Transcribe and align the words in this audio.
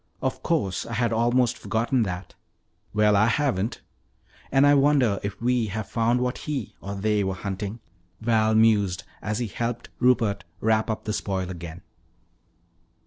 "Of 0.19 0.41
course. 0.41 0.87
I 0.87 0.93
had 0.93 1.13
almost 1.13 1.59
forgotten 1.59 2.01
that." 2.01 2.33
"Well, 2.91 3.15
I 3.15 3.27
haven't! 3.27 3.81
And 4.51 4.65
I 4.65 4.73
wonder 4.73 5.19
if 5.21 5.39
we 5.39 5.67
have 5.67 5.87
found 5.87 6.21
what 6.21 6.39
he 6.39 6.73
or 6.81 6.95
they 6.95 7.23
were 7.23 7.35
hunting," 7.35 7.81
Val 8.19 8.55
mused 8.55 9.03
as 9.21 9.37
he 9.37 9.45
helped 9.45 9.89
Rupert 9.99 10.43
wrap 10.59 10.89
up 10.89 11.03
the 11.03 11.13
spoil 11.13 11.51
again. 11.51 11.83